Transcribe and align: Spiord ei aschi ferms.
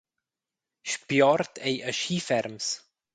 Spiord 0.91 1.53
ei 1.67 1.75
aschi 1.91 2.17
ferms. 2.29 2.67